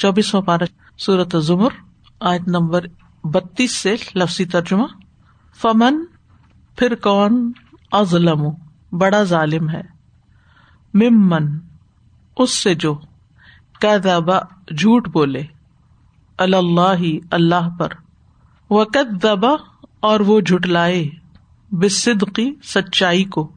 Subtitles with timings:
[0.00, 0.62] چوبیسواں پارہ
[0.98, 1.68] سورت زمر،
[2.20, 2.84] آیت نمبر
[3.24, 4.86] بتیس سے لفظی ترجمہ۔
[5.56, 6.04] فمن،
[6.76, 7.52] پھر کون؟
[7.92, 8.42] ازلم
[8.92, 9.80] بڑا ظالم ہے۔
[10.94, 11.58] ممن،
[12.36, 13.00] اس سے جو
[13.82, 14.38] دبا
[14.78, 15.42] جھوٹ بولے۔
[16.38, 17.88] اللہ اللہ پر۔
[18.70, 19.52] وقت دبا
[20.00, 21.08] اور وہ جھٹلائے۔
[21.70, 23.52] بصدقی سچائی کو۔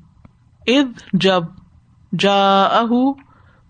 [0.68, 1.44] اد جب
[2.20, 2.68] جا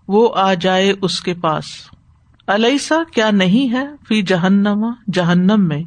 [0.07, 1.65] وہ آ جائے اس کے پاس۔
[2.47, 5.83] علیسا کیا نہیں ہے فی جہنم جہنم میں؟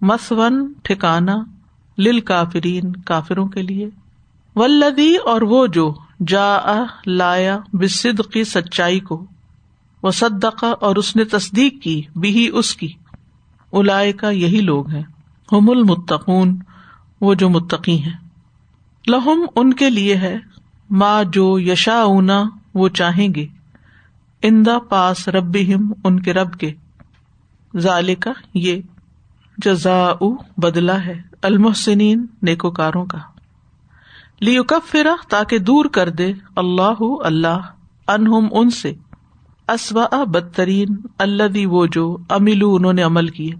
[0.00, 1.36] مسون ٹھکانا
[1.98, 3.88] لل کافرین کافروں کے لیے۔
[4.56, 5.94] ولدی اور وہ جو
[6.26, 6.58] جا
[7.06, 9.26] لایا بصد کی سچائی کو
[10.02, 12.92] وہ صدقہ اور اس نے تصدیق کی بھی اس کی۔
[13.72, 15.02] الائے کا یہی لوگ ہیں،
[15.52, 16.58] ہم المتقون،
[17.20, 18.28] وہ جو متقی ہیں۔
[19.06, 20.38] لہم ان کے لیے ہے
[20.90, 23.46] ماں جو یشا اونا وہ چاہیں گے۔
[24.46, 25.56] اندا پاس رب
[26.04, 26.72] ان کے رب کے۔
[27.78, 28.80] ظال کا یہ
[29.58, 30.12] جزا
[30.56, 33.18] بدلا ہے المحسنین نیکوکاروں کا۔
[34.40, 37.60] لیکب فرا تاکہ دور کر دے اللہ اللہ
[38.08, 38.92] انہم ان سے۔
[39.68, 40.86] اسوا بدترین
[41.18, 43.52] اللہ وہ جو املو انہوں نے عمل کیے۔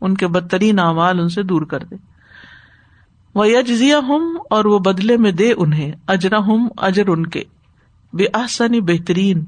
[0.00, 1.96] ان کے بدترین اعمال ان سے دور کر دے۔
[3.34, 7.44] وہ یجزیا ہوں اور وہ بدلے میں دے انہیں اجرا ہوں اجر ان کے۔
[8.12, 9.44] بے آسانی بہترین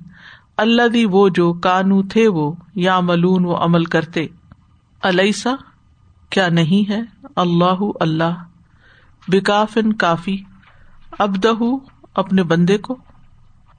[0.61, 4.27] اللہ دی وہ جو کانو تھے وہ یا ملون وہ عمل کرتے۔
[5.03, 5.50] علیسا
[6.30, 7.00] کیا نہیں ہے؟
[7.36, 8.44] اللہ اللہ۔
[9.28, 10.36] بکافن کافی۔
[11.19, 11.48] ابدہ
[12.14, 12.97] اپنے بندے کو۔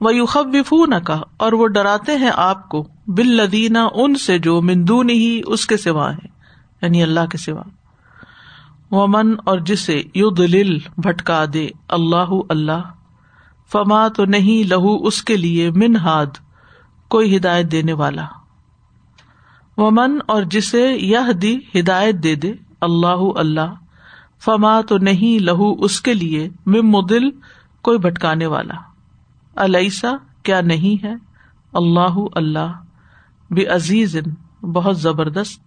[0.00, 4.38] وہ یو خف نہ کا اور وہ ڈراتے ہیں آپ کو۔ بل لدینہ ان سے
[4.38, 6.28] جو مندون ہی اس کے سوا ہے
[6.82, 7.62] یعنی اللہ کے سوا۔
[8.90, 12.82] ومن، اور جسے یو دل بھٹکا دے۔ اللہ اللہ۔
[13.72, 16.51] فما تو نہیں، لہو اس کے لیے من ہاد
[17.12, 18.26] کوئی ہدایت دینے والا۔
[19.76, 23.74] ومن اور جسے یہ دی ہدایت دے دے، اللہ اللہ،
[24.44, 26.96] فما تو نہیں، لہو اس کے لیے مم
[27.82, 28.74] کوئی بھٹکانے والا۔
[29.56, 30.10] علیسا
[30.42, 31.14] کیا نہیں ہے؟
[31.72, 32.80] اللہ اللہ،
[33.50, 34.16] بے عزیز،
[34.62, 35.62] بہت زبردست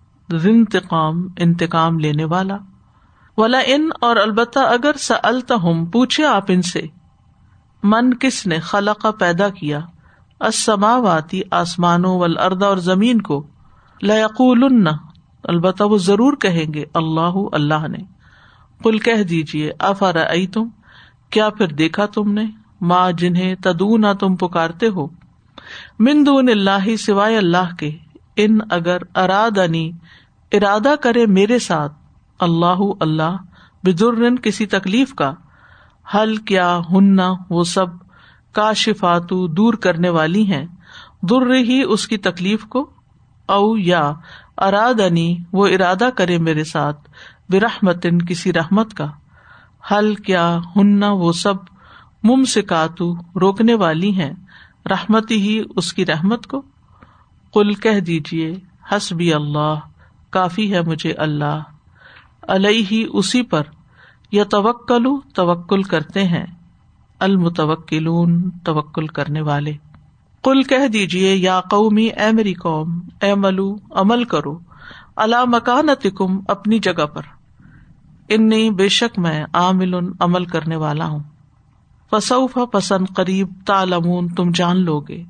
[0.46, 2.58] انتقام انتقام لینے والا۔
[3.38, 6.82] ولا ان اور البتہ اگر سلتا ہوں پوچھے آپ ان سے،
[7.84, 9.80] من کس نے خلا کا پیدا کیا؟
[10.40, 13.48] اسماواتی آسمانوں ول اردا اور زمین کو
[14.04, 14.88] لقول
[15.44, 17.98] البتہ وہ ضرور کہیں گے، اللہ اللہ نے۔
[18.84, 20.18] کل کہہ دیجیے افر
[20.54, 20.68] تم
[21.30, 22.46] کیا پھر دیکھا تم نے؟
[22.82, 25.08] ماں جنہیں تدو نہ تم پکارتے ہو۔
[26.00, 27.98] مندون اللہ، سوائے اللہ کے۔
[28.36, 29.92] ان اگر ارادنی،
[30.52, 31.94] ارادہ کرے میرے ساتھ،
[32.40, 33.38] اللہ اللہ
[33.84, 35.34] بدر کسی تکلیف کا۔
[36.14, 37.86] حل کیا ہننا وہ سب
[38.56, 40.66] کا شفاتو دور کرنے والی ہیں۔
[41.22, 42.90] در ہی اس کی تکلیف کو
[43.46, 44.14] او یا
[44.58, 47.10] ارادنی وہ ارادہ کرے میرے ساتھ
[47.50, 49.08] برحمت کسی رحمت کا۔
[49.92, 51.54] حل کیا ہننا وہ سب
[52.24, 54.34] مم سے کاتو روکنے والی ہیں۔
[54.90, 56.62] رحمت ہی اس کی رحمت کو۔
[57.54, 58.54] کل کہہ دیجیے
[58.92, 59.76] حسبی اللہ،
[60.30, 61.62] کافی ہے مجھے اللہ۔
[62.48, 63.64] علیہ ہی اسی پر
[64.32, 66.46] یا توکل توکل کرتے ہیں۔
[67.20, 69.74] المتوکلون توکل کرنے والے۔
[70.44, 74.60] کل کہہ دیجیے یا قومی، اے میری قوم، اے ملو عمل کرو۔
[75.16, 75.88] اللہ مکان
[76.18, 77.22] کم اپنی جگہ پر۔
[78.30, 81.20] ان بے شک میں عامل عمل کرنے والا ہوں۔
[82.12, 85.24] فصوف پسند قریب تالمون تم جان لو گے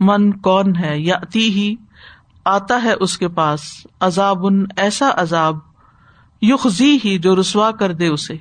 [0.00, 1.74] من کون ہے یا ہی،
[2.44, 3.60] آتا ہے اس کے پاس۔
[4.00, 5.58] عذاب ان ایسا عذاب
[6.42, 8.36] یخی ہی، جو رسوا کر دے اسے۔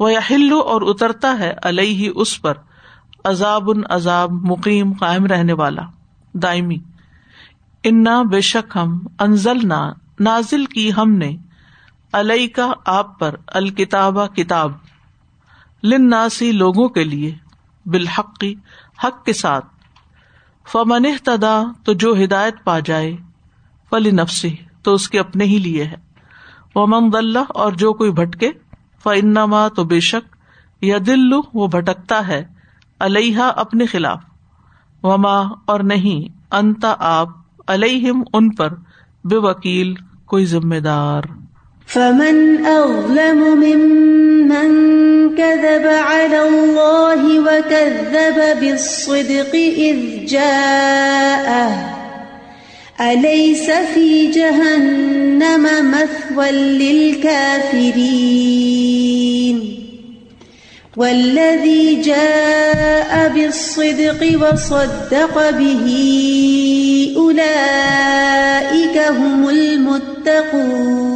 [0.00, 2.54] وہ یا ہلو اور اترتا ہے ہی اس پر
[3.24, 5.82] عذاب ان عذاب مقیم قائم رہنے والا،
[6.34, 6.76] دائمی۔
[7.84, 11.36] انا بے شک ہم انزل نہ نازل کی ہم نے
[12.12, 14.72] علیہ کا آپ پر الکتاب کتاب
[15.82, 17.34] لناسی لوگوں کے لیے
[17.86, 18.54] بالحقی
[19.04, 19.66] حق کے ساتھ۔
[20.72, 23.16] فمن تدا تو جو ہدایت پا جائے
[23.90, 25.96] فلی نفسی تو اس کے اپنے ہی لیے ہے۔
[26.74, 28.50] وہ ممد اللہ اور جو کوئی بھٹکے
[29.04, 30.36] فنما تو بے شک
[30.80, 32.44] یا دل وہ بھٹکتا ہے
[33.00, 34.18] علیہ اپنے خلاف۔
[35.02, 37.28] وما، اور نہیں انتا آپ
[37.66, 38.68] علیہم ان پر
[39.24, 39.94] بے وکیل
[40.26, 41.22] کوئی ذمہ دار۔
[41.86, 44.88] فمن اظلم ممن
[45.36, 51.99] كذب على الله وكذب بالصدق اذ جاءه۔
[53.00, 58.00] اليس في جهنم مثوى للكافرين؟
[60.96, 65.86] والذي جاء بالصدق وصدق به
[67.16, 71.10] اولئك هم المتقون.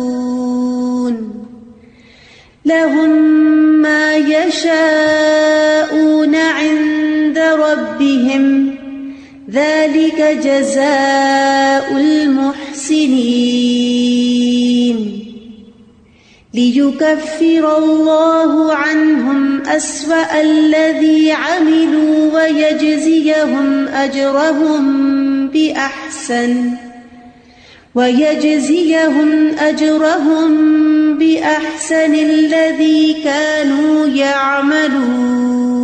[2.65, 3.11] لهم
[3.83, 4.75] ما يشاءون
[6.35, 8.74] عند ربهم
[9.55, 13.35] ذلك جزاء المحسنين.
[16.55, 24.85] ليكفر الله عنهم أسوأ الذي عملوا ويجزيهم أجرهم
[25.49, 26.71] بأحسن،
[27.95, 30.51] ويجزيهم أجرهم
[31.19, 35.84] بأحسن الذي كانوا يعملون.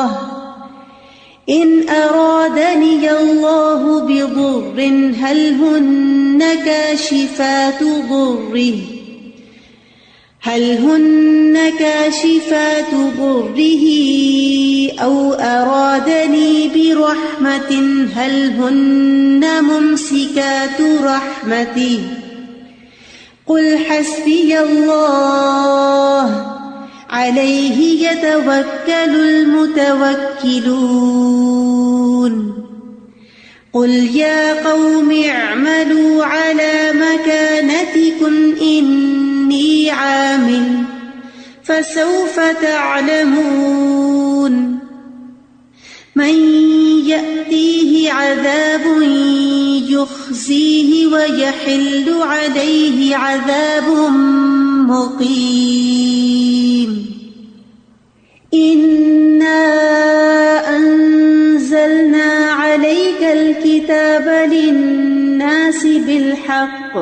[1.51, 4.81] إن أرادني الله بضر،
[5.21, 8.73] هل هن كاشفات ضره؟
[10.41, 13.85] هل هن كاشفات ضره؟
[14.99, 21.99] أو أرادني برحمة، هل هن ممسكات رحمته؟
[23.47, 26.50] قل حسبي الله.
[27.11, 30.61] عليه يتوكل المتوكلون.
[33.73, 40.83] قل يا قوم اعملوا على مكانتكم إني عامل
[41.63, 43.91] فسوف تعلمون.
[46.15, 46.35] من
[47.05, 48.81] يأتيه عذاب
[49.89, 53.87] يخزيه ويحل عليه عذاب
[54.87, 56.10] مقيم.
[64.51, 66.93] للناس بالحق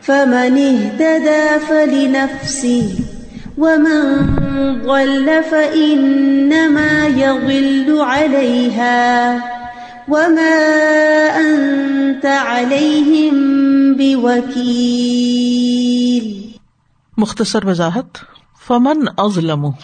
[0.00, 2.88] فمن اهتدى فلنفسه
[3.58, 4.02] ومن
[4.82, 9.34] ضل فإنما يضل عليها
[10.08, 10.58] وما
[11.36, 13.34] أنت عليهم
[13.94, 15.38] بوكيل
[17.18, 18.16] مختصر وضاحت،
[18.66, 19.74] فمن ازلم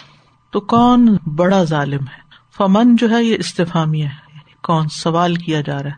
[0.55, 2.21] تو کون بڑا ظالم ہے؟
[2.57, 5.95] فمن جو ہے یہ استفامیہ ہے یعنی کون سوال کیا جا رہا ہے؟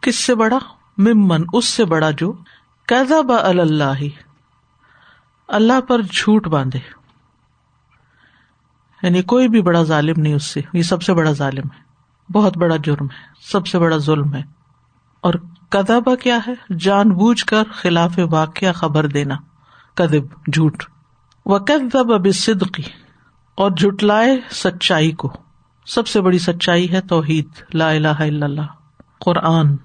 [0.00, 0.58] کس سے بڑا؟
[0.98, 2.32] ممن، اس سے بڑا جو؟
[2.86, 4.04] کیزا با اللہ
[5.48, 6.78] اللہ پر جھوٹ باندھے۔
[9.02, 11.82] یعنی کوئی بھی بڑا ظالم نہیں اس سے، یہ سب سے بڑا ظالم ہے۔
[12.32, 14.42] بہت بڑا جرم ہے، سب سے بڑا ظلم ہے۔
[15.20, 15.34] اور
[15.68, 19.34] کدابا کیا ہے؟ جان بوجھ کر خلاف واقعہ خبر دینا
[19.94, 20.84] کدب جھوٹ۔
[21.46, 23.07] و کدب اب صدقی
[23.58, 25.32] اور جٹلائے سچائی کو۔
[25.86, 28.62] سب سے بڑی سچائی ہے توحید، لا الہ الا اللہ۔
[29.20, 29.76] قرآن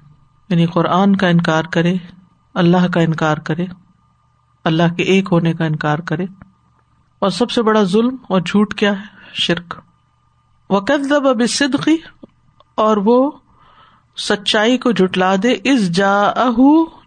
[0.50, 1.96] یعنی قرآن کا انکار کرے،
[2.53, 3.65] اللہ کا انکار کرے،
[4.63, 6.25] اللہ کے ایک ہونے کا انکار کرے۔
[7.20, 9.03] اور سب سے بڑا ظلم اور جھوٹ کیا ہے؟
[9.34, 9.82] شرک۔
[10.70, 11.96] وقت اب صدقی
[12.75, 13.32] اور وہ
[14.18, 16.34] سچائی کو جٹلا دے۔ اس جا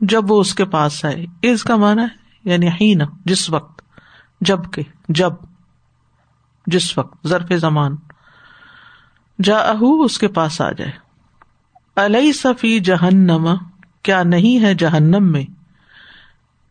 [0.00, 2.08] جب وہ اس کے پاس آئے۔ اس کا مانا ہے
[2.44, 3.82] یعنی ہین جس وقت،
[4.40, 5.32] جب کے، جب۔
[6.66, 7.96] جس وقت ضرف زمان
[9.42, 10.92] جا اس کے پاس آ جائے۔
[11.96, 13.54] علیہ صفی جہنم،
[14.02, 15.44] کیا نہیں ہے جہنم میں؟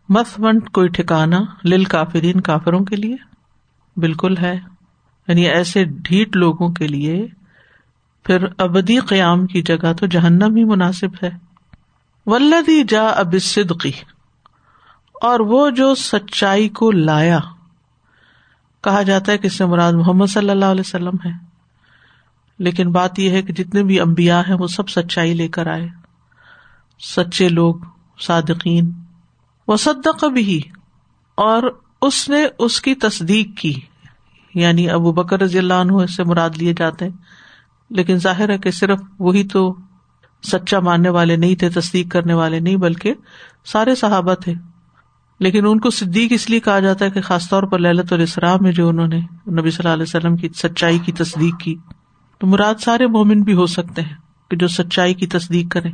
[0.10, 3.16] مت منٹ کوئی ٹھکانا لل کافرین کافروں کے لیے؟
[3.98, 4.60] بالکل ہے۔
[5.28, 7.28] یعنی ایسے ڈھیٹ لوگوں کے لیے،
[8.24, 11.30] پھر ابدی قیام کی جگہ تو جہنم ہی مناسب ہے۔
[12.25, 13.92] ولدی جا اب صدقی
[15.14, 17.40] اور وہ جو سچائی کو لایا۔
[18.86, 21.32] کہا جاتا ہے کہ اس سے مراد محمد صلی اللہ علیہ وسلم ہے۔
[22.60, 25.88] لیکن بات یہ ہے کہ جتنے بھی امبیا ہیں وہ سب سچائی لے کر آئے۔
[27.00, 27.75] سچے لوگ،
[28.20, 28.92] صادقین۔
[29.68, 30.62] وہ صدق بھی
[31.36, 31.63] اور
[32.01, 33.74] اس نے اس کی تصدیق کی۔
[34.56, 37.18] یعنی ابو بکر رضی اللہ عنہ اس سے مراد لیے جاتے ہیں۔
[37.89, 39.75] لیکن ظاہر ہے کہ صرف وہی تو
[40.44, 43.13] سچا ماننے والے نہیں تھے، تصدیق کرنے والے نہیں، بلکہ
[43.65, 44.54] سارے صحابہ تھے۔
[45.39, 48.58] لیکن ان کو صدیق اس لیے کہا جاتا ہے کہ خاص طور پر للت الاسلام
[48.62, 49.20] میں جو انہوں نے
[49.51, 51.75] نبی صلی اللہ علیہ وسلم کی سچائی کی تصدیق کی،
[52.39, 54.15] تو مراد سارے مومن بھی ہو سکتے ہیں
[54.50, 55.89] کہ جو سچائی کی تصدیق کرے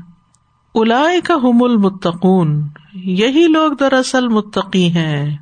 [0.75, 5.37] الا کا حم المتقون، یہی لوگ دراصل متقی ہیں۔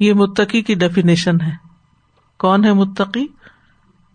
[0.00, 1.52] یہ متقی کی ڈیفینیشن ہے۔
[2.38, 3.26] کون ہے متقی؟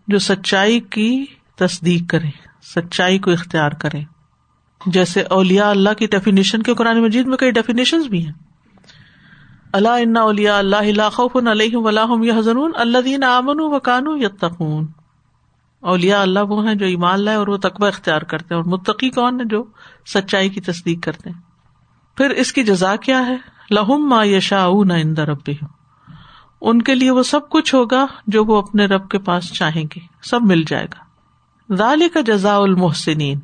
[0.07, 2.29] جو سچائی کی تصدیق کرے
[2.75, 4.01] سچائی کو اختیار کرے
[4.85, 8.52] جیسے اولیا اللہ کی ڈیفینیشن کے قرآن مجید میں کئی ڈیفینیشن بھی ہیں۔
[9.73, 14.87] اللہ ان اولیا اللہ خوف علیہ ولاحم یا حضرون اللہ دین امن و کانو یتقون۔
[15.79, 19.09] اولیا اللہ وہ ہیں جو ایمان لائے اور وہ تقبہ اختیار کرتے ہیں اور متقی
[19.09, 19.63] کون ہے جو
[20.05, 21.41] سچائی کی تصدیق کرتے ہیں۔
[22.17, 23.37] پھر اس کی جزا کیا ہے؟
[23.71, 25.49] لہم ما یشا ان رب
[26.61, 29.99] ان کے لیے وہ سب کچھ ہوگا جو وہ اپنے رب کے پاس چاہیں گے۔
[30.21, 31.03] سب مل جائے گا۔
[31.75, 33.39] ذالی کا جزا المحسنین۔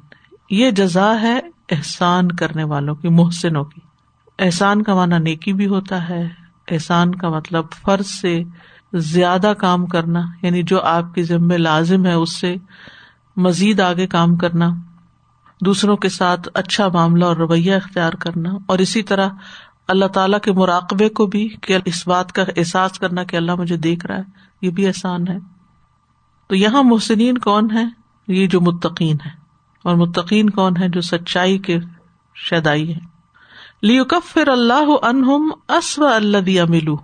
[0.50, 3.89] یہ جزا ہے احسان کرنے والوں کی، محسنوں کی۔
[4.40, 6.28] احسان کا مانا نیکی بھی ہوتا ہے۔
[6.68, 8.44] احسان کا مطلب فرض سے
[8.94, 12.56] زیادہ کام کرنا یعنی جو آپ کی ذمے لازم ہے اس سے
[13.38, 14.70] مزید آگے کام کرنا،
[15.66, 19.30] دوسروں کے ساتھ اچھا معاملہ اور رویہ اختیار کرنا، اور اسی طرح
[19.88, 23.78] اللہ تعالیٰ کے مراقبے کو بھی کہ اس بات کا احساس کرنا کہ اللہ مجھے
[23.78, 24.24] دیکھ رہا ہے،
[24.62, 25.38] یہ بھی احسان ہے۔
[26.48, 27.86] تو یہاں محسنین کون ہے
[28.28, 29.32] یہ جو متقین ہے
[29.86, 31.80] اور متقین کون ہے جو سچائی کے
[32.36, 33.09] شیدائی ہے
[33.82, 36.98] لیو کفر اللہ انہم اسو اللہ دیا ملو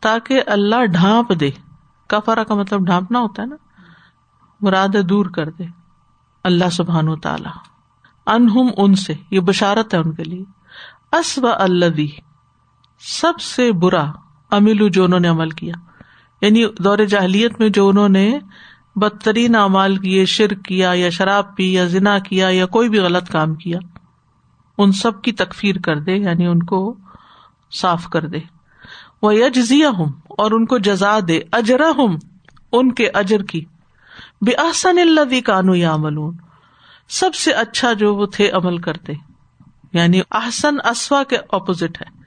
[0.00, 1.50] تاکہ اللہ ڈھانپ دے۔
[2.08, 3.56] کفرا کا مطلب ڈھانپنا ہوتا ہے نا۔
[4.60, 5.64] مراد دور کر دے۔
[6.44, 7.48] اللہ سبحان و تعالی
[8.26, 10.44] انہم ان سے۔ یہ بشارت ہے ان کے لیے۔
[11.16, 12.20] اسب اللہ
[13.00, 14.04] سب سے برا
[14.50, 15.74] املو جو انہوں نے عمل کیا۔
[16.40, 18.38] یعنی دور جاہلیت میں جو انہوں نے
[18.96, 23.30] بدترین اعمال کیے، شرک کیا یا شراب پی یا ذنا کیا یا کوئی بھی غلط
[23.30, 23.78] کام کیا۔
[24.82, 26.96] ان سب کی تکفیر کر دے یعنی ان کو
[27.72, 28.38] صاف کر دے۔
[29.22, 32.16] وہ یجزیا ہوں اور ان کو جزا دے۔ اجرا ہوں
[32.72, 33.64] ان کے اجر کی۔
[34.40, 36.36] بے احسن اللہ کانو یا عملون
[37.08, 39.12] سب سے اچھا جو وہ تھے عمل کرتے۔
[39.92, 42.22] یعنی احسن اسوا کے اپوزٹ ہے۔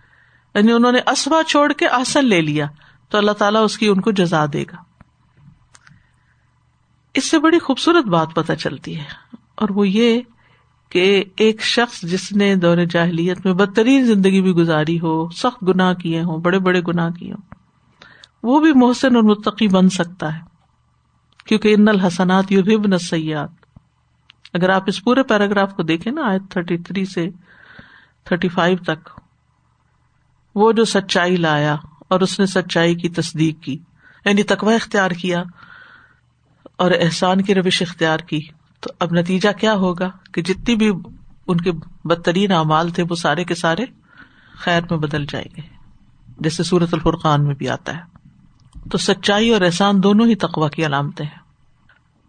[0.55, 2.65] یعنی انہوں نے اسوا چھوڑ کے احسن لے لیا۔
[3.09, 4.75] تو اللہ تعالیٰ اس کی ان کو جزا دے گا۔
[7.13, 9.03] اس سے بڑی خوبصورت بات پتہ چلتی ہے۔
[9.55, 10.21] اور وہ یہ
[10.93, 15.93] کہ ایک شخص جس نے دور جاہلیت میں بدترین زندگی بھی گزاری ہو، سخت گناہ
[15.93, 17.41] کیے ہوں، بڑے بڑے گناہ کیے ہوں،
[18.43, 20.39] وہ بھی محسن اور متقی بن سکتا ہے۔
[21.45, 23.49] کیونکہ ان الحسنات یو بھی سیاحت
[24.53, 27.29] اگر آپ اس پورے پیراگراف کو دیکھیں نا آئے تھرٹی تھری سے
[28.23, 29.09] تھرٹی فائیو تک،
[30.55, 31.75] وہ جو سچائی لایا
[32.07, 33.77] اور اس نے سچائی کی تصدیق کی
[34.25, 35.43] یعنی تقوی اختیار کیا
[36.75, 38.41] اور احسان کی روش اختیار کی۔
[38.83, 40.91] تو اب نتیجہ کیا ہوگا کہ جتنی بھی
[41.47, 41.71] ان کے
[42.05, 43.85] بدترین اعمال تھے وہ سارے کے سارے
[44.53, 45.61] خیر میں بدل جائیں گے۔
[46.39, 48.13] جیسے سورت الفرقان میں بھی آتا ہے۔
[48.91, 51.39] تو سچائی اور احسان دونوں ہی تقوا کی علامتیں ہیں۔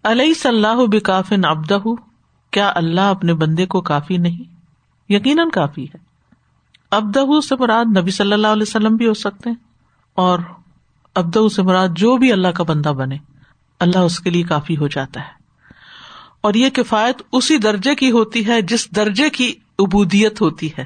[0.03, 1.79] علیہ صلاح بکافن ابدہ
[2.51, 4.55] کیا اللہ اپنے بندے کو کافی نہیں؟
[5.09, 5.97] یقیناً کافی ہے۔
[6.91, 9.57] ابدہ سے مراد نبی صلی اللہ علیہ وسلم بھی ہو سکتے ہیں۔
[10.15, 10.39] اور
[11.15, 13.17] ابدہ سے مراد جو بھی اللہ کا بندہ بنے،
[13.81, 15.34] اللہ اس کے لیے کافی ہو جاتا ہے۔
[16.45, 20.85] اور یہ کفایت اسی درجے کی ہوتی ہے جس درجے کی ابودیت ہوتی ہے۔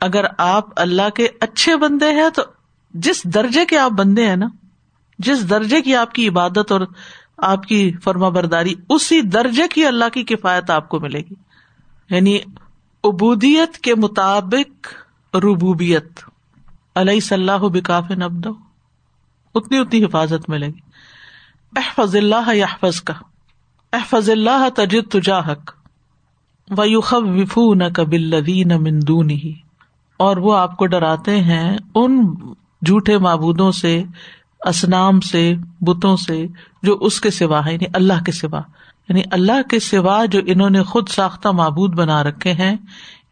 [0.00, 2.42] اگر آپ اللہ کے اچھے بندے ہیں تو
[2.94, 4.46] جس درجے کے آپ بندے ہیں نا،
[5.18, 6.80] جس درجے کی آپ کی عبادت اور
[7.38, 11.34] آپ کی فرما برداری، اسی درجے کی اللہ کی کفایت آپ کو ملے گی۔
[12.10, 12.38] یعنی
[13.04, 14.88] ابودیت کے مطابق
[15.36, 16.20] ربوبیت۔
[16.96, 18.46] علیہ صلاح بکاف نبد
[19.54, 20.80] اتنی اتنی حفاظت ملے گی۔
[21.76, 23.14] احفظ اللہ یحفظ کا
[23.92, 25.70] احفظ اللہ تجد تجاہک
[26.78, 29.54] ویوخب وفو نہ کبل نہ مندون ہی
[30.16, 32.34] اور وہ آپ کو ڈراتے ہیں ان
[32.86, 34.02] جھوٹے معبودوں سے،
[34.66, 36.46] اسنام سے، بتوں سے،
[36.82, 38.60] جو اس کے سوا ہے یعنی اللہ کے سوا۔
[39.08, 42.76] یعنی اللہ کے سوا جو انہوں نے خود ساختہ معبود بنا رکھے ہیں،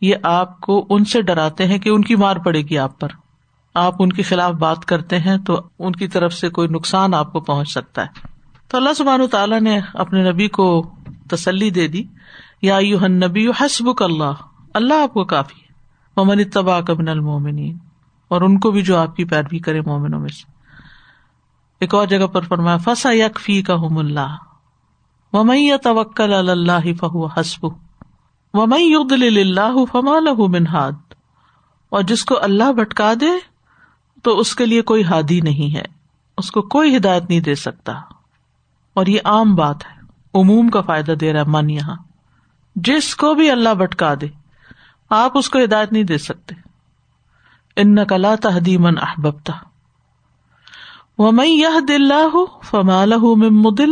[0.01, 3.09] یہ آپ کو ان سے ڈراتے ہیں کہ ان کی مار پڑے گی آپ پر۔
[3.75, 7.33] آپ ان کے خلاف بات کرتے ہیں تو ان کی طرف سے کوئی نقصان آپ
[7.33, 8.38] کو پہنچ سکتا ہے۔
[8.69, 10.91] تو اللہ سبحان تعالیٰ نے اپنے نبی کو
[11.31, 12.05] تسلی دے دی۔
[12.63, 14.33] یا یو نبی حسب اللہ
[14.75, 15.69] اللہ آپ کو کافی ہے۔
[16.17, 17.79] ممن اتبا کبن المومنین
[18.29, 20.53] اور ان کو بھی جو آپ کی پیروی کرے مومنوں میں سے۔
[21.81, 24.37] ایک اور جگہ پر فرمایا، فسا یک فی کا اللہ
[25.33, 27.67] ومئی توکل اللہ فہو حسب
[28.55, 31.15] ومئی یغدل اللہ فما لہ منہاد
[31.89, 33.31] اور جس کو اللہ بھٹکا دے،
[34.23, 35.85] تو اس کے لیے کوئی ہادی نہیں ہے۔
[36.39, 37.93] اس کو کوئی ہدایت نہیں دے سکتا۔
[38.99, 39.99] اور یہ عام بات ہے۔
[40.35, 41.97] عموم کا فائدہ دے رہا ہے من یہاں۔
[42.77, 44.27] جس کو بھی اللہ بٹکا دے،
[45.11, 46.55] آپ اس کو ہدایت نہیں دے سکتے۔
[47.77, 49.53] ان کلا تحدی من احبتا
[51.19, 53.13] وہ میں یہ دل ہوں فمال
[53.51, 53.91] مدل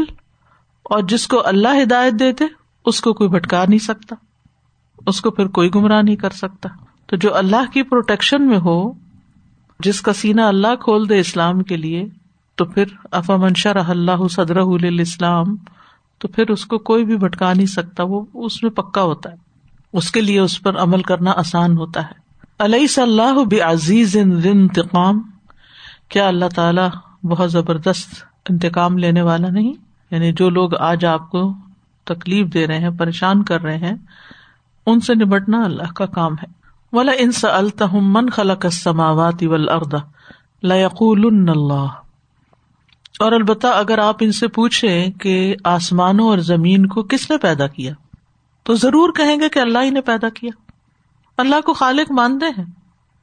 [0.83, 2.45] اور جس کو اللہ ہدایت دے دے
[2.85, 4.17] اس کو کوئی بھٹکا نہیں سکتا۔
[5.07, 6.69] اس کو پھر کوئی گمراہ نہیں کر سکتا۔
[7.07, 8.93] تو جو اللہ کی پروٹیکشن میں ہو،
[9.81, 12.05] جس کا سینا اللہ کھول دے اسلام کے لیے
[12.57, 14.57] تو پھر افا منشا رح اللہ صدر
[15.01, 15.57] اسلام
[16.19, 19.37] تو پھر اس کو کوئی بھی بھٹکا نہیں سکتا، وہ اس میں پکا ہوتا ہے۔
[19.93, 22.13] اس کے لیے اس پر عمل کرنا آسان ہوتا ہے۔
[22.59, 25.23] علیہ صلی اللہ بعزیز انتقام؟
[26.09, 26.81] کیا اللہ تعالی
[27.27, 29.73] بہت زبردست انتقام لینے والا نہیں؟
[30.11, 31.55] یعنی جو لوگ آج آپ کو
[32.05, 33.95] تکلیف دے رہے ہیں، پریشان کر رہے ہیں،
[34.87, 36.47] ان سے نبٹنا اللہ کا کام ہے۔
[36.93, 39.95] ولا ان التحم من خلق السماوات والارض
[40.63, 42.06] ليقول اللہ
[43.19, 47.67] اور البتہ اگر آپ ان سے پوچھے کہ آسمانوں اور زمین کو کس نے پیدا
[47.67, 47.93] کیا،
[48.63, 50.51] تو ضرور کہیں گے کہ اللہ ہی نے پیدا کیا۔
[51.39, 52.65] اللہ کو خالق مانتے ہیں،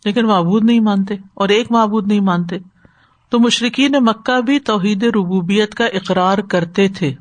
[0.05, 2.57] لیکن معبود نہیں مانتے اور ایک معبود نہیں مانتے۔
[3.29, 7.13] تو مشرقین مکہ بھی توحید ربوبیت کا اقرار کرتے تھے۔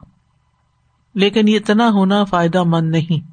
[1.14, 3.32] لیکن یہ اتنا ہونا فائدہ مند نہیں۔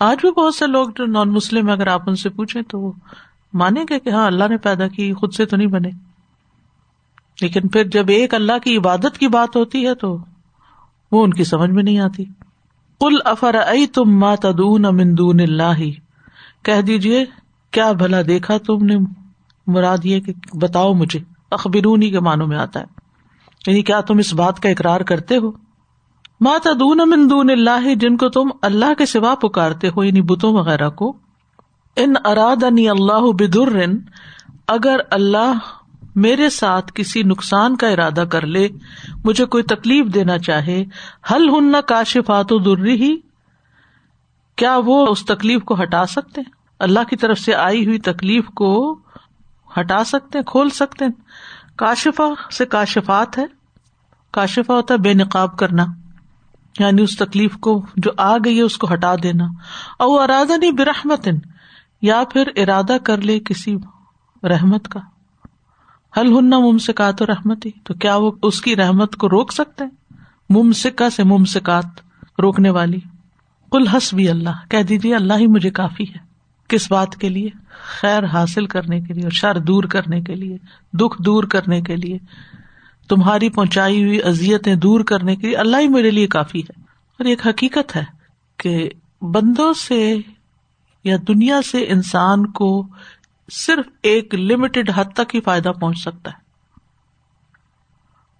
[0.00, 2.92] آج بھی بہت سے لوگ جو نان مسلم اگر آپ ان سے پوچھیں تو وہ
[3.52, 5.90] مانیں گے کہ ہاں اللہ نے پیدا کی، خود سے تو نہیں بنے۔
[7.40, 10.18] لیکن پھر جب ایک اللہ کی عبادت کی بات ہوتی ہے تو
[11.12, 12.24] وہ ان کی سمجھ میں نہیں آتی۔
[13.00, 13.56] کل افر
[13.94, 15.82] تم تدون مندون اللہ
[16.64, 17.24] کہہ دیجیے
[17.70, 18.96] کیا بھلا دیکھا تم نے
[19.66, 22.84] مراد یہ کہ بتاؤ مجھے۔ اخبرونی کے معنوں میں آتا ہے۔
[23.66, 25.50] یعنی کیا تم اس بات کا اقرار کرتے ہو؟
[26.40, 30.90] ماتا دون دون اللہ جن کو تم اللہ کے سوا پکارتے ہو یعنی بتوں وغیرہ
[30.90, 31.16] کو۔
[31.96, 33.84] ان اراد اللہ بدر،
[34.66, 35.52] اگر اللہ
[36.16, 38.68] میرے ساتھ کسی نقصان کا ارادہ کر لے،
[39.24, 40.84] مجھے کوئی تکلیف دینا چاہے
[41.30, 43.16] حل ہن نہ کاشفات و دری ہی؟
[44.56, 46.40] کیا وہ اس تکلیف کو ہٹا سکتے؟
[46.78, 48.98] اللہ کی طرف سے آئی ہوئی تکلیف کو
[49.80, 51.04] ہٹا سکتے، کھول سکتے؟
[51.76, 53.46] کاشفا سے کاشفات ہے؟
[54.30, 55.84] کاشفا ہوتا ہے بے نقاب کرنا
[56.78, 59.44] یعنی اس تکلیف کو جو آ گئی ہے اس کو ہٹا دینا۔
[59.98, 61.28] اور وہ ارادہ نہیں برحمت
[62.02, 63.76] یا پھر ارادہ کر لے کسی
[64.42, 65.00] رحمت کا۔
[66.16, 69.84] حل ہننا ممسکات و رحمت ہی تو کیا وہ اس کی رحمت کو روک سکتے
[70.50, 71.84] ممسکا سے ممسکات
[72.40, 72.98] روکنے والی۔
[73.72, 76.18] کل ہس بھی اللہ، کہہ دیجیے اللہ ہی مجھے کافی ہے۔
[76.68, 77.48] کس بات کے لیے؟
[78.00, 80.56] خیر حاصل کرنے کے لیے اور شر دور کرنے کے لیے،
[80.92, 82.18] دکھ دور کرنے کے لیے۔
[83.08, 86.80] تمہاری پہنچائی ہوئی ازیتیں دور کرنے کے لیے اللہ ہی میرے لیے کافی ہے۔
[87.18, 88.04] اور ایک حقیقت ہے
[88.56, 88.90] کہ
[89.22, 90.16] بندوں سے
[91.04, 92.86] یا دنیا سے انسان کو
[93.52, 96.46] صرف ایک لمیٹڈ حد تک ہی فائدہ پہنچ سکتا ہے۔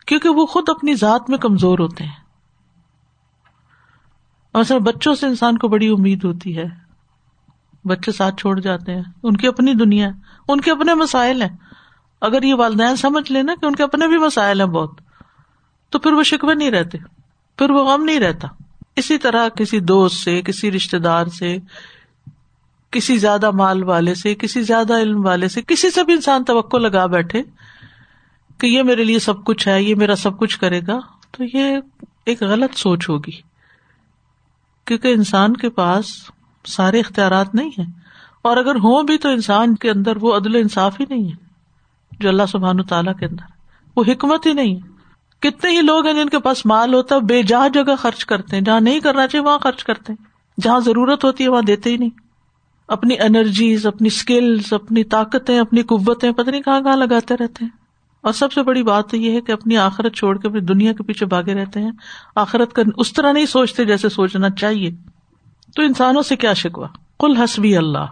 [0.07, 2.27] کیونکہ وہ خود اپنی ذات میں کمزور ہوتے ہیں۔
[4.55, 6.65] اور بچوں سے انسان کو بڑی امید ہوتی ہے۔
[7.85, 10.09] بچے ساتھ چھوڑ جاتے ہیں۔ ان کی اپنی دنیا
[10.49, 11.57] ان کے اپنے مسائل ہیں۔
[12.21, 15.01] اگر یہ والدین سمجھ لینا کہ ان کے اپنے بھی مسائل ہیں بہت،
[15.91, 16.99] تو پھر وہ شکوے نہیں رہتے۔
[17.59, 18.49] پھر وہ غم نہیں رہتا۔
[18.97, 21.59] اسی طرح کسی دوست سے، کسی رشتے دار سے
[22.97, 26.77] کسی زیادہ مال والے سے، کسی زیادہ علم والے سے، کسی سے بھی انسان توقع
[26.77, 27.43] لگا بیٹھے
[28.59, 30.99] کہ یہ میرے لیے سب کچھ ہے، یہ میرا سب کچھ کرے گا،
[31.31, 31.77] تو یہ
[32.27, 33.41] ایک غلط سوچ ہوگی۔
[34.85, 36.07] کیونکہ انسان کے پاس
[36.65, 37.85] سارے اختیارات نہیں ہے
[38.43, 41.45] اور اگر ہوں بھی تو انسان کے اندر وہ عدل انصاف ہی نہیں ہے،
[42.21, 43.45] جو اللہ سبحان تعالیٰ کے اندر۔
[43.97, 44.97] وہ حکمت ہی نہیں۔ ہے
[45.41, 48.57] کتنے ہی لوگ ہیں جن کے پاس مال ہوتا ہے بے جہاں جگہ خرچ کرتے
[48.57, 50.25] ہیں۔ جہاں نہیں کرنا چاہیے، وہاں خرچ کرتے ہیں۔
[50.61, 52.26] جہاں ضرورت ہوتی ہے، وہاں دیتے ہی نہیں۔
[52.89, 57.87] اپنی انرجیز اپنی اسکلس اپنی طاقتیں، اپنی قوتیں، پتہ نہیں کہاں کہاں لگاتے رہتے ہیں۔
[58.21, 60.93] اور سب سے بڑی بات تو یہ ہے کہ اپنی آخرت چھوڑ کے اپنی دنیا
[60.93, 61.91] کے پیچھے بھاگے رہتے ہیں۔
[62.35, 64.91] آخرت کا اس طرح نہیں سوچتے جیسے سوچنا چاہیے۔
[65.77, 68.07] تو انسانوں سے کیا شکوا کل حسبی اللہ۔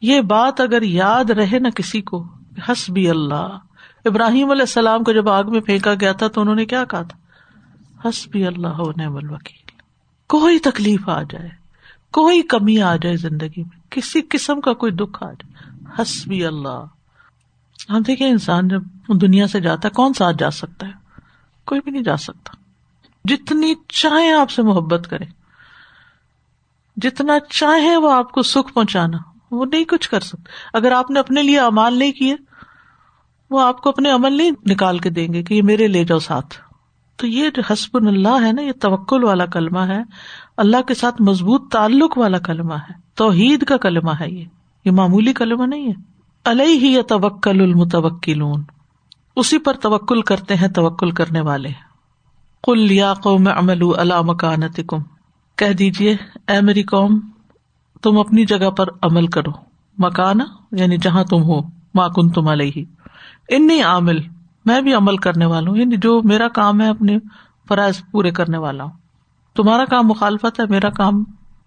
[0.00, 2.24] یہ بات اگر یاد رہے نا کسی کو،
[2.68, 3.58] حسبی اللہ۔
[4.04, 7.02] ابراہیم علیہ السلام کو جب آگ میں پھینکا گیا تھا تو انہوں نے کیا کہا
[7.02, 7.18] تھا؟
[8.08, 9.80] حسبی اللہ نعم الوکیل۔
[10.28, 11.48] کوئی تکلیف آ جائے،
[12.12, 16.84] کوئی کمی آ جائے زندگی میں۔ کسی قسم کا کوئی دکھ آ جائے۔ حسبی اللہ۔
[17.90, 20.92] ہم دیکھیں انسان جب دنیا سے جاتا ہے، کون سا جا سکتا ہے؟
[21.64, 22.56] کوئی بھی نہیں جا سکتا۔
[23.24, 25.24] جتنی چاہے آپ سے محبت کرے
[26.96, 29.18] جتنا چاہے وہ آپ کو سکھ پہنچانا۔
[29.50, 32.36] وہ نہیں کچھ کر سکتے اگر آپ نے اپنے لیے امال نہیں کیے،
[33.50, 36.18] وہ آپ کو اپنے عمل نہیں نکال کے دیں گے کہ یہ میرے لے جاؤ
[36.18, 36.58] ساتھ۔
[37.16, 40.02] تو یہ جو حسب اللہ ہے نا، یہ توکل والا کلمہ ہے،
[40.56, 44.44] اللہ کے ساتھ مضبوط تعلق والا کلمہ ہے۔ توحید کا کلمہ ہے یہ۔
[44.84, 45.92] یہ معمولی کلمہ نہیں ہے۔
[46.44, 48.62] علیہ ہی توکل المتوکلون۔
[49.36, 51.68] اسی پر توکل کرتے ہیں، توکل کرنے والے۔
[52.62, 54.98] کل یا قوم عمل اللہ مکانت کم
[55.56, 56.16] کہہ دیجیے
[56.48, 57.20] اے میری قوم،
[58.02, 59.50] تم اپنی جگہ پر عمل کرو۔
[59.98, 61.60] مکانا یعنی جہاں تم ہو
[61.94, 62.84] ماں کن تم علیہ۔
[63.48, 64.18] انی عامل،
[64.64, 67.18] میں بھی عمل کرنے والا ہوں یعنی جو میرا کام ہے، اپنے
[67.68, 68.92] فرائض پورے کرنے والا ہوں۔
[69.54, 71.24] تمہارا کام مخالفت ہے، میرا کام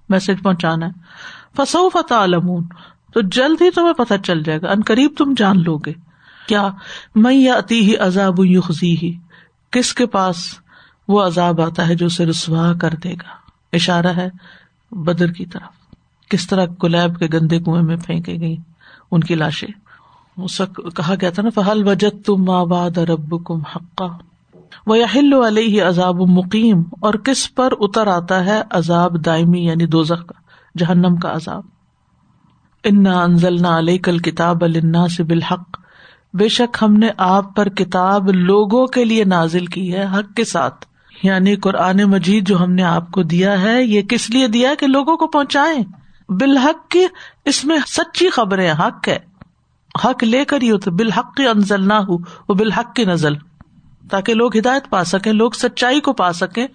[0.09, 0.91] میسج پہنچانا ہے۔
[1.57, 2.63] فسو فتح علمون
[3.13, 5.93] تو جلد ہی تمہیں پتہ چل جائے گا۔ ان قریب تم جان لو گے۔
[6.47, 6.69] کیا
[7.15, 9.17] میں یا اتی ہی عذاب یخزی ہی
[9.71, 10.38] کس کے پاس
[11.07, 13.29] وہ عذاب آتا ہے جو اسے رسوا کر دے گا؟
[13.73, 14.29] اشارہ ہے
[14.91, 15.79] بدر کی طرف۔
[16.29, 18.57] کس طرح گلیب کے گندے کنویں میں پھینکے گئی
[19.12, 19.67] ان کی لاشیں؟
[20.38, 24.05] اس وقت کہا گیا تھا نا فہل وجد تم آباد رب کم حقا؟
[24.88, 30.25] وہ ہل علیہ عذاب مقیم اور کس پر اتر آتا ہے عذاب دائمی یعنی دوزخ
[30.27, 31.63] کا؟ جہنم کا عذاب۔
[32.84, 35.79] انا انزل نہ علیہ کل کتاب النا سے بالحق۔
[36.34, 40.43] بے شک ہم نے آپ پر کتاب لوگوں کے لیے نازل کی ہے، حق کے
[40.43, 40.86] ساتھ۔
[41.23, 44.88] یعنی قرآن مجید جو ہم نے آپ کو دیا ہے، یہ کس لیے دیا کہ
[44.88, 45.77] لوگوں کو پہنچائے
[46.29, 47.05] بالحق کی
[47.45, 49.19] اس میں سچی خبریں، حق ہے۔
[50.05, 52.17] حق لے کر ہی ہوتے بالحق کی انزل نہ ہو
[52.49, 53.34] وہ بالحق کی نزل۔
[54.10, 56.67] تاکہ لوگ ہدایت پا سکیں، لوگ سچائی کو پا سکیں۔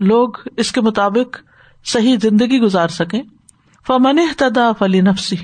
[0.00, 1.36] لوگ اس کے مطابق
[1.84, 3.22] صحیح زندگی گزار سکیں۔
[3.86, 5.36] فمن تدا فلی نفسی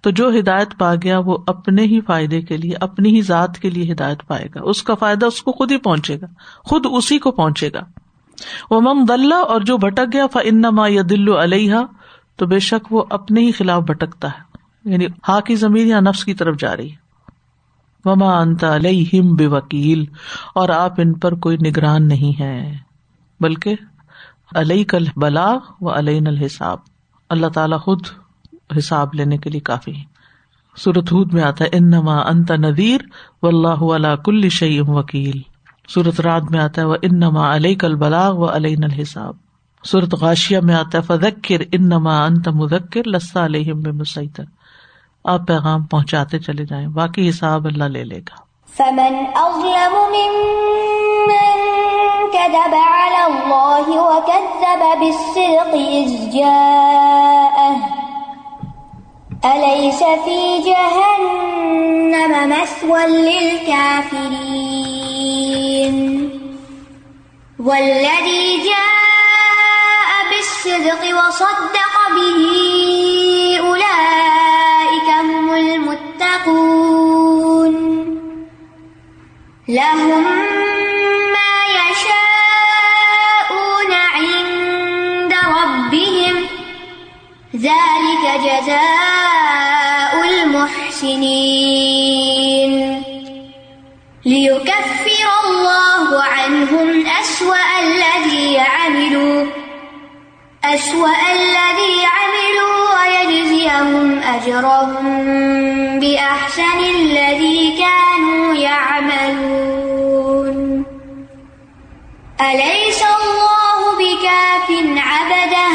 [0.00, 3.70] تو جو ہدایت پا گیا، وہ اپنے ہی فائدے کے لیے، اپنی ہی ذات کے
[3.70, 6.26] لیے ہدایت پائے گا۔ اس کا فائدہ اس کو خود ہی پہنچے گا،
[6.64, 7.80] خود اسی کو پہنچے گا۔
[8.70, 11.74] وہ مم دلہ اور جو بھٹک گیا فنما یا دلو علیہ
[12.36, 14.54] تو بے شک وہ اپنے ہی خلاف بھٹکتا ہے۔
[14.90, 17.04] یعنی ہا کی زمین یا نفس کی طرف جا رہی ہے۔
[18.04, 20.04] وما انتا علیہ بے وکیل
[20.54, 22.76] اور آپ ان پر کوئی نگران نہیں ہے
[23.40, 23.74] بلکہ
[24.54, 26.78] علیہ کل بلاغ و علین الحساب۔
[27.30, 28.06] اللہ تعالیٰ خود
[28.78, 29.92] حساب لینے کے لیے کافی
[30.76, 33.00] سورت ہود میں آتا ہے، انما انت نذیر
[33.42, 35.42] و اللہ علیہ کل شعیم وکیل۔
[35.88, 39.34] سورت رات میں آتا ہے، وہ انما علیہ کل بلاغ و علین الحساب۔
[39.84, 44.44] سورت غاشیہ میں آتا ہے، فذکر انما انت مذکر لسا علیہم بمسیطر۔
[45.24, 48.34] آپ پیغام پہنچاتے چلے جائیں باقی حساب اللہ لے لے گا۔
[48.76, 51.73] فمن اظلم ممن
[52.34, 57.76] كذب على الله وكذب بالصدق إذ جاءه.
[59.44, 64.34] أليس في جهنم مسوى للكافرين؟
[67.58, 72.42] والذي جاء بالصدق وصدق به
[73.60, 76.14] أولئك هم المتقون.
[79.68, 80.33] لهم
[104.44, 110.04] أجرهم بأحسن الذي كانوا يعملون.
[112.40, 115.74] أليس الله بكاف عبده؟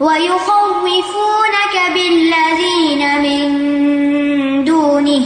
[0.00, 3.44] ويخوفونك بالذين من
[4.64, 5.24] دونه.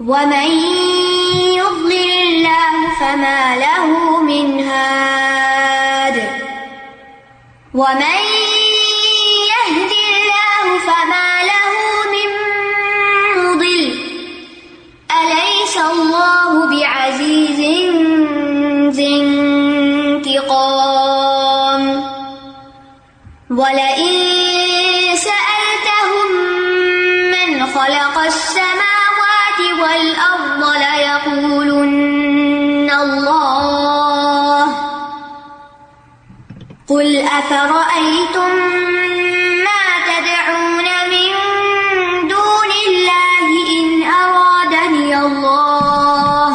[0.00, 0.50] ومن
[1.60, 6.16] يضلل الله فما له من هاد.
[7.74, 8.15] ومن
[37.46, 38.50] أفرأيتم
[39.66, 41.30] ما تدعون من
[42.28, 43.46] دون الله
[43.78, 46.50] إن أرادني الله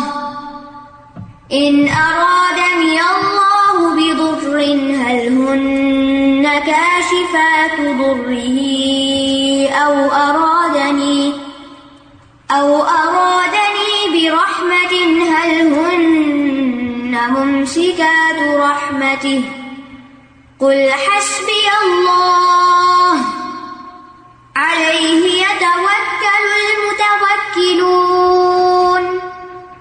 [1.53, 4.57] إن أرادني الله بضر
[5.05, 8.59] هل هن كاشفات ضره
[9.71, 11.33] أو أرادني
[12.51, 14.93] أو أرادني برحمة
[15.35, 19.41] هل هن ممسكات رحمته
[20.61, 23.15] قل حسبي الله.
[24.55, 26.45] عليه يتوكل
[27.61, 29.03] المتوكلون.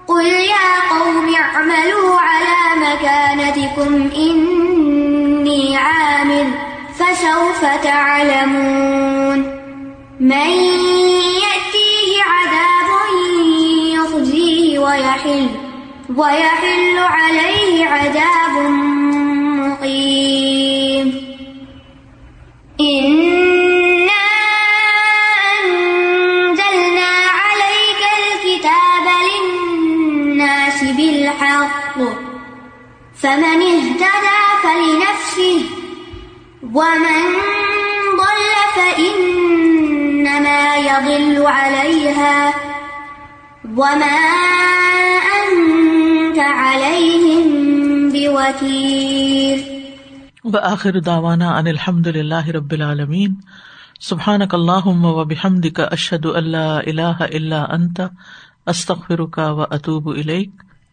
[0.07, 6.47] قل يا قوم اعملوا على مكانتكم إني عامل
[6.95, 9.39] فسوف تعلمون.
[10.19, 10.49] من
[11.45, 12.89] يأتيه عذاب
[13.93, 15.49] يخزيه ويحل
[16.15, 18.55] ويحل عليه عذاب
[19.61, 20.70] مقيم.
[33.21, 35.61] فمن اهتدى فلنفسه،
[36.63, 37.21] ومن
[38.17, 42.53] ضل فإنما يضل عليها،
[43.77, 44.19] وما
[45.41, 47.45] أنت عليهم
[48.09, 49.59] بوكيل.
[50.43, 53.37] وآخر دعوانا أن الحمد لله رب العالمين.
[53.99, 58.09] سبحانك اللهم وبحمدك أشهد أن لا إله إلا أنت،
[58.67, 60.51] أستغفرك وأتوب إليك.